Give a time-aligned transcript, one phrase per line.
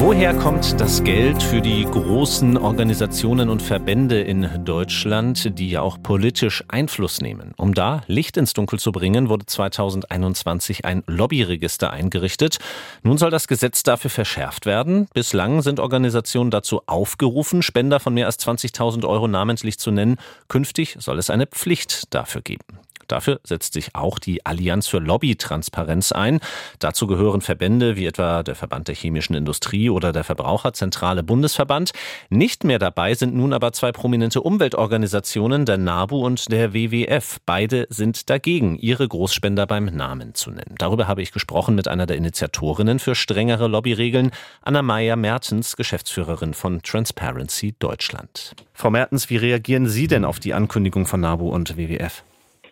[0.00, 6.00] Woher kommt das Geld für die großen Organisationen und Verbände in Deutschland, die ja auch
[6.00, 7.52] politisch Einfluss nehmen?
[7.56, 12.58] Um da Licht ins Dunkel zu bringen, wurde 2021 ein Lobbyregister eingerichtet.
[13.02, 15.08] Nun soll das Gesetz dafür verschärft werden.
[15.14, 20.18] Bislang sind Organisationen dazu aufgerufen, Spender von mehr als 20.000 Euro namentlich zu nennen.
[20.46, 22.78] Künftig soll es eine Pflicht dafür geben.
[23.08, 26.40] Dafür setzt sich auch die Allianz für Lobbytransparenz ein.
[26.78, 31.92] Dazu gehören Verbände wie etwa der Verband der chemischen Industrie oder der Verbraucherzentrale Bundesverband.
[32.30, 37.38] Nicht mehr dabei sind nun aber zwei prominente Umweltorganisationen, der NABU und der WWF.
[37.46, 40.74] Beide sind dagegen, ihre Großspender beim Namen zu nennen.
[40.78, 44.30] Darüber habe ich gesprochen mit einer der Initiatorinnen für strengere Lobbyregeln,
[44.62, 48.54] Anna Meyer Mertens, Geschäftsführerin von Transparency Deutschland.
[48.72, 52.24] Frau Mertens, wie reagieren Sie denn auf die Ankündigung von NABU und WWF?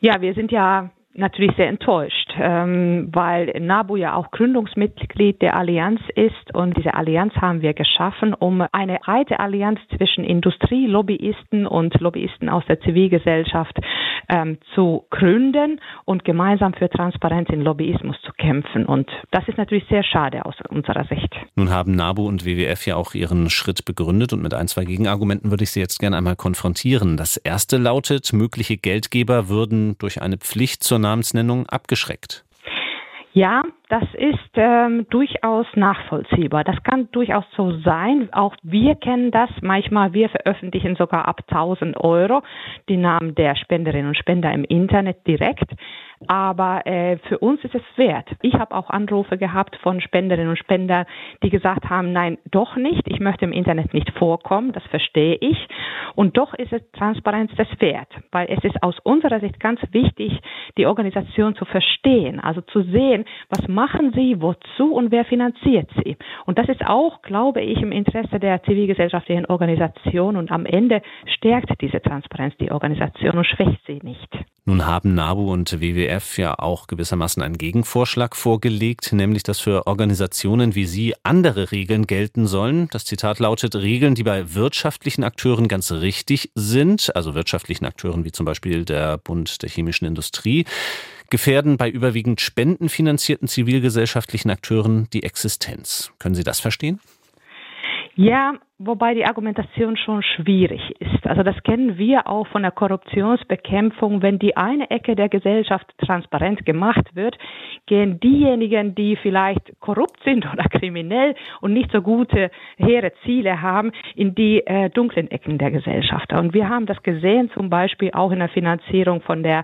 [0.00, 6.00] Ja, wir sind ja natürlich sehr enttäuscht, ähm, weil NABU ja auch Gründungsmitglied der Allianz
[6.14, 11.98] ist und diese Allianz haben wir geschaffen, um eine breite Allianz zwischen Industrie, Lobbyisten und
[12.00, 13.78] Lobbyisten aus der Zivilgesellschaft
[14.28, 18.86] ähm, zu gründen und gemeinsam für Transparenz in Lobbyismus zu kämpfen.
[18.86, 21.34] Und das ist natürlich sehr schade aus unserer Sicht.
[21.56, 25.50] Nun haben NABU und WWF ja auch ihren Schritt begründet und mit ein, zwei Gegenargumenten
[25.50, 27.16] würde ich Sie jetzt gerne einmal konfrontieren.
[27.16, 32.44] Das erste lautet, mögliche Geldgeber würden durch eine Pflicht zur Namensnennung abgeschreckt.
[33.36, 36.62] Ja, das ist ähm, durchaus nachvollziehbar.
[36.62, 38.28] Das kann durchaus so sein.
[38.32, 39.50] Auch wir kennen das.
[39.60, 42.42] Manchmal wir veröffentlichen sogar ab 1000 Euro
[42.88, 45.68] die Namen der Spenderinnen und Spender im Internet direkt.
[46.28, 48.28] Aber äh, für uns ist es wert.
[48.42, 51.06] Ich habe auch Anrufe gehabt von Spenderinnen und Spendern,
[51.42, 53.02] die gesagt haben, nein, doch nicht.
[53.06, 54.72] Ich möchte im Internet nicht vorkommen.
[54.72, 55.56] Das verstehe ich.
[56.14, 60.38] Und doch ist es Transparenz das wert, weil es ist aus unserer Sicht ganz wichtig,
[60.78, 66.16] die Organisation zu verstehen, also zu sehen, was machen sie, wozu und wer finanziert sie.
[66.46, 71.80] Und das ist auch, glaube ich, im Interesse der zivilgesellschaftlichen Organisation und am Ende stärkt
[71.80, 74.28] diese Transparenz die Organisation und schwächt sie nicht.
[74.66, 80.74] Nun haben NABU und WWF ja auch gewissermaßen einen Gegenvorschlag vorgelegt, nämlich dass für Organisationen
[80.74, 82.88] wie Sie andere Regeln gelten sollen.
[82.90, 88.32] Das Zitat lautet Regeln, die bei wirtschaftlichen Akteuren ganz richtig sind, also wirtschaftlichen Akteuren wie
[88.32, 90.64] zum Beispiel der Bund der chemischen Industrie,
[91.30, 96.12] gefährden bei überwiegend spendenfinanzierten zivilgesellschaftlichen Akteuren die Existenz.
[96.18, 97.00] Können Sie das verstehen?
[98.16, 101.26] Ja, wobei die Argumentation schon schwierig ist.
[101.26, 104.20] Also das kennen wir auch von der Korruptionsbekämpfung.
[104.20, 107.38] Wenn die eine Ecke der Gesellschaft transparent gemacht wird,
[107.86, 113.92] gehen diejenigen, die vielleicht korrupt sind oder kriminell und nicht so gute, hehre Ziele haben,
[114.16, 116.32] in die äh, dunklen Ecken der Gesellschaft.
[116.32, 119.62] Und wir haben das gesehen, zum Beispiel auch in der Finanzierung von der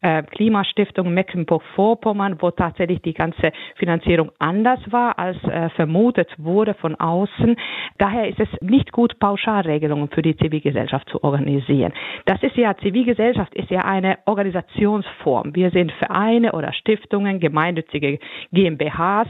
[0.00, 6.96] äh, Klimastiftung Mecklenburg-Vorpommern, wo tatsächlich die ganze Finanzierung anders war, als äh, vermutet wurde von
[6.96, 7.56] außen.
[7.98, 11.92] Daher ist es es nicht gut, Pauschalregelungen für die Zivilgesellschaft zu organisieren.
[12.26, 15.54] Das ist ja, Zivilgesellschaft ist ja eine Organisationsform.
[15.54, 18.18] Wir sind Vereine oder Stiftungen, gemeinnützige
[18.52, 19.28] GmbHs.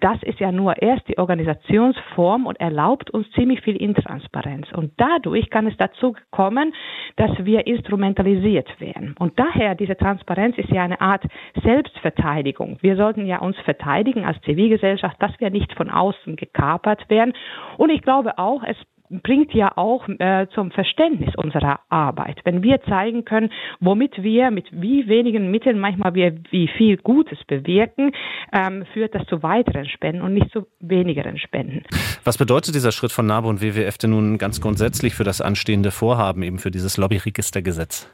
[0.00, 4.66] Das ist ja nur erst die Organisationsform und erlaubt uns ziemlich viel Intransparenz.
[4.72, 6.74] Und dadurch kann es dazu kommen,
[7.16, 9.14] dass wir instrumentalisiert werden.
[9.18, 11.24] Und daher, diese Transparenz ist ja eine Art
[11.62, 12.78] Selbstverteidigung.
[12.80, 17.32] Wir sollten ja uns verteidigen als Zivilgesellschaft, dass wir nicht von außen gekapert werden.
[17.76, 18.76] Und ich glaube auch, auch, es
[19.22, 22.40] bringt ja auch äh, zum Verständnis unserer Arbeit.
[22.44, 27.38] Wenn wir zeigen können, womit wir mit wie wenigen Mitteln manchmal wir wie viel Gutes
[27.46, 28.12] bewirken,
[28.52, 31.82] ähm, führt das zu weiteren Spenden und nicht zu wenigeren Spenden.
[32.24, 35.90] Was bedeutet dieser Schritt von NABU und WWF denn nun ganz grundsätzlich für das anstehende
[35.90, 38.08] Vorhaben, eben für dieses Lobbyregistergesetz?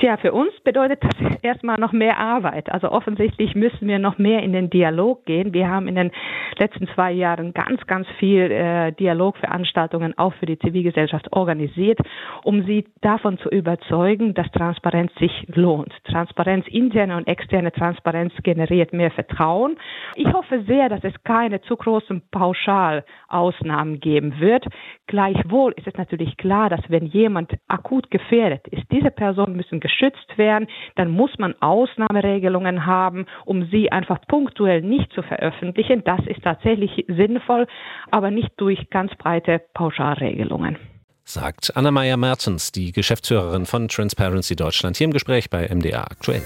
[0.00, 2.72] Tja, für uns bedeutet das erstmal noch mehr Arbeit.
[2.72, 5.52] Also offensichtlich müssen wir noch mehr in den Dialog gehen.
[5.52, 6.10] Wir haben in den
[6.56, 11.98] letzten zwei Jahren ganz, ganz viel äh, Dialogveranstaltungen auch für die Zivilgesellschaft organisiert,
[12.44, 15.92] um sie davon zu überzeugen, dass Transparenz sich lohnt.
[16.04, 19.76] Transparenz, interne und externe Transparenz generiert mehr Vertrauen.
[20.14, 24.64] Ich hoffe sehr, dass es keine zu großen Pauschalausnahmen geben wird.
[25.06, 30.36] Gleichwohl ist es natürlich klar, dass wenn jemand akut gefährdet ist, diese Person müssen geschützt
[30.36, 30.66] werden,
[30.96, 36.02] dann muss man Ausnahmeregelungen haben, um sie einfach punktuell nicht zu veröffentlichen.
[36.04, 37.66] Das ist tatsächlich sinnvoll,
[38.10, 40.76] aber nicht durch ganz breite Pauschalregelungen.
[41.24, 46.42] Sagt Anna-Maja Mertens, die Geschäftsführerin von Transparency Deutschland, hier im Gespräch bei MDA aktuell.